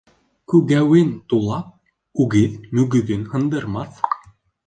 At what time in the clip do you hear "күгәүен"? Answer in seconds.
0.51-1.09